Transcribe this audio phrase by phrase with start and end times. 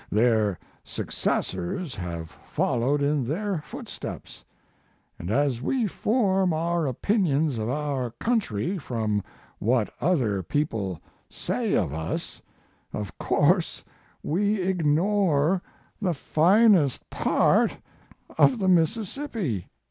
[0.09, 4.43] Their successors have followed in their footsteps,
[5.19, 9.21] and as we form our opinions of our country from
[9.59, 12.41] what other people say of us,
[12.91, 13.83] of course
[14.23, 15.61] we ignore
[16.01, 17.77] the finest part
[18.39, 19.67] of the Mississippi.